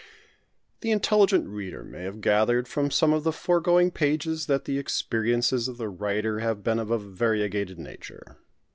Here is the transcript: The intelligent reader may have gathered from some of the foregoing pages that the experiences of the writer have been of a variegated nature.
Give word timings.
The 0.79 0.89
intelligent 0.89 1.47
reader 1.47 1.83
may 1.83 2.01
have 2.05 2.21
gathered 2.21 2.67
from 2.67 2.89
some 2.89 3.13
of 3.13 3.23
the 3.23 3.31
foregoing 3.31 3.91
pages 3.91 4.47
that 4.47 4.65
the 4.65 4.79
experiences 4.79 5.67
of 5.67 5.77
the 5.77 5.89
writer 5.89 6.39
have 6.39 6.63
been 6.63 6.79
of 6.79 6.89
a 6.89 6.97
variegated 6.97 7.77
nature. 7.77 8.37